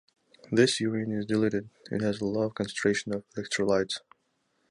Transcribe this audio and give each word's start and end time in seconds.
This 0.51 0.79
urine 0.79 1.11
is 1.11 1.27
diluted, 1.27 1.69
it 1.91 2.01
has 2.01 2.21
a 2.21 2.25
low 2.25 2.49
concentration 2.49 3.13
of 3.13 3.23
electrolytes. 3.37 3.99